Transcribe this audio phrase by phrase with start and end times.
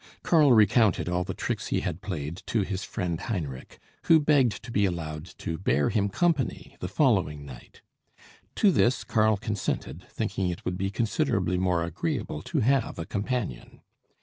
[0.23, 4.71] Karl recounted all the tricks he had played to his friend Heinrich, who begged to
[4.71, 7.83] be allowed to bear him company the following night.
[8.55, 13.81] To this Karl consented, thinking it would be considerably more agreeable to have a companion.